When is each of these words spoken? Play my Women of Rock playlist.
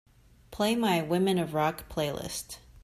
Play 0.49 0.75
my 0.75 1.03
Women 1.03 1.37
of 1.37 1.53
Rock 1.53 1.87
playlist. 1.87 2.57